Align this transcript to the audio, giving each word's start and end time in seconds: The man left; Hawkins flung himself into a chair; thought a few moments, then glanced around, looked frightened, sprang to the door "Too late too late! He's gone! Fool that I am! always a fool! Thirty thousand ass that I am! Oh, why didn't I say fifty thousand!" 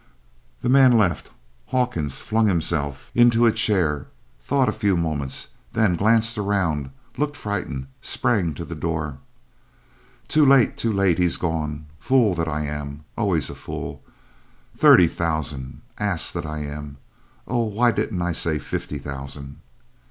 The 0.63 0.67
man 0.67 0.93
left; 0.97 1.29
Hawkins 1.67 2.21
flung 2.21 2.47
himself 2.47 3.11
into 3.13 3.45
a 3.45 3.51
chair; 3.51 4.07
thought 4.41 4.67
a 4.67 4.71
few 4.71 4.97
moments, 4.97 5.49
then 5.73 5.95
glanced 5.95 6.39
around, 6.39 6.89
looked 7.17 7.37
frightened, 7.37 7.85
sprang 8.01 8.55
to 8.55 8.65
the 8.65 8.73
door 8.73 9.19
"Too 10.27 10.43
late 10.43 10.75
too 10.75 10.91
late! 10.91 11.19
He's 11.19 11.37
gone! 11.37 11.85
Fool 11.99 12.33
that 12.33 12.47
I 12.47 12.63
am! 12.65 13.03
always 13.15 13.51
a 13.51 13.53
fool! 13.53 14.01
Thirty 14.75 15.05
thousand 15.05 15.81
ass 15.99 16.31
that 16.31 16.47
I 16.47 16.61
am! 16.61 16.97
Oh, 17.47 17.65
why 17.65 17.91
didn't 17.91 18.23
I 18.23 18.31
say 18.31 18.57
fifty 18.57 18.97
thousand!" 18.97 19.57